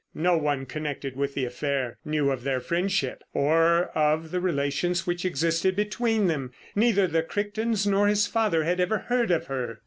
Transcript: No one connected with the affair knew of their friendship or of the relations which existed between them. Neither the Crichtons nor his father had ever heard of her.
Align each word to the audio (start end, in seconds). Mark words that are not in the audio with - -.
No 0.15 0.35
one 0.35 0.65
connected 0.65 1.15
with 1.15 1.35
the 1.35 1.45
affair 1.45 1.99
knew 2.03 2.31
of 2.31 2.41
their 2.43 2.59
friendship 2.59 3.21
or 3.35 3.91
of 3.93 4.31
the 4.31 4.39
relations 4.39 5.05
which 5.05 5.23
existed 5.25 5.75
between 5.75 6.25
them. 6.25 6.53
Neither 6.75 7.05
the 7.05 7.21
Crichtons 7.21 7.85
nor 7.85 8.07
his 8.07 8.25
father 8.25 8.63
had 8.63 8.79
ever 8.79 8.97
heard 8.97 9.29
of 9.29 9.45
her. 9.45 9.79